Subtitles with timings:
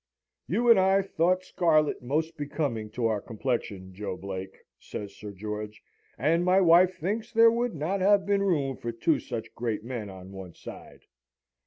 [0.47, 5.83] "You and I thought scarlet most becoming to our complexion, Joe Blake!" says Sir George.
[6.17, 10.09] "And my wife thinks there would not have been room for two such great men
[10.09, 11.01] on one side."